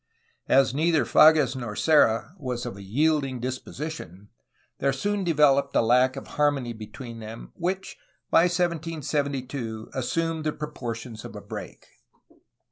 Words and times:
As 0.47 0.73
neither 0.73 1.05
Fages 1.05 1.55
nor 1.55 1.75
Serra 1.75 2.33
was 2.39 2.65
of 2.65 2.75
a 2.75 2.81
yielding 2.81 3.39
dis 3.39 3.59
position, 3.59 4.29
there 4.79 4.91
soon 4.93 5.23
developed 5.23 5.75
a 5.75 5.81
lack 5.83 6.15
of 6.15 6.25
harmony 6.25 6.73
between 6.73 7.19
them 7.19 7.51
which 7.53 7.97
by 8.31 8.45
1772 8.45 9.91
assumed 9.93 10.43
the 10.43 10.53
proportions 10.53 11.23
of 11.23 11.35
a 11.35 11.39
break. 11.41 11.85